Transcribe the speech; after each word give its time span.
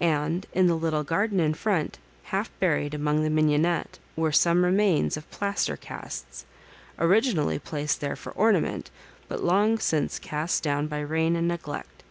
And 0.00 0.46
in 0.54 0.66
the 0.66 0.76
little 0.78 1.04
garden 1.04 1.38
in 1.40 1.52
front, 1.52 1.98
half 2.22 2.50
buried 2.58 2.94
among 2.94 3.22
the 3.22 3.28
mignonetle, 3.28 4.00
were 4.16 4.32
some 4.32 4.64
remains 4.64 5.18
of 5.18 5.30
plaster 5.30 5.76
casts, 5.76 6.46
originally 6.98 7.58
placed 7.58 8.00
there 8.00 8.16
for 8.16 8.32
orna 8.32 8.62
ment, 8.62 8.90
but 9.28 9.44
long 9.44 9.76
since 9.78 10.18
cast 10.18 10.62
down 10.62 10.86
by 10.86 11.00
rain 11.00 11.36
and 11.36 11.46
neglect. 11.48 12.02